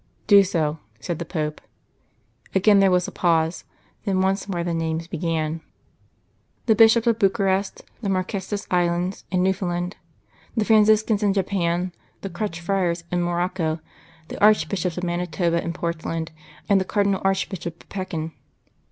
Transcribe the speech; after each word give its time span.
'""Do 0.33 0.43
so," 0.43 0.79
said 0.99 1.19
the 1.19 1.25
Pope. 1.25 1.61
Again 2.55 2.79
there 2.79 2.89
was 2.89 3.07
a 3.07 3.11
pause. 3.11 3.65
Then 4.03 4.19
once 4.19 4.49
more 4.49 4.63
the 4.63 4.73
names 4.73 5.05
began. 5.05 5.61
"'The 6.65 6.73
Bishops 6.73 7.05
of 7.05 7.19
Bukarest, 7.19 7.83
the 8.01 8.09
Marquesas 8.09 8.65
Islands 8.71 9.25
and 9.31 9.43
Newfoundland. 9.43 9.97
The 10.57 10.65
Franciscans 10.65 11.21
in 11.21 11.33
Japan, 11.35 11.93
the 12.21 12.31
Crutched 12.31 12.61
Friars 12.61 13.03
in 13.11 13.21
Morocco, 13.21 13.79
the 14.29 14.43
Archbishops 14.43 14.97
of 14.97 15.03
Manitoba 15.03 15.61
and 15.63 15.75
Portland, 15.75 16.31
and 16.67 16.81
the 16.81 16.85
Cardinal 16.85 17.21
Archbisbop 17.23 17.67
of 17.83 17.89
Pekin. 17.89 18.31